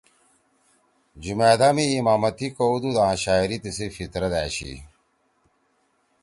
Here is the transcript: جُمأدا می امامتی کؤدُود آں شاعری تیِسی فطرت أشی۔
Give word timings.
جُمأدا 1.23 1.69
می 1.75 1.85
امامتی 1.99 2.47
کؤدُود 2.57 2.97
آں 3.05 3.15
شاعری 3.23 3.57
تیِسی 3.63 3.87
فطرت 3.95 4.33
أشی۔ 4.43 4.73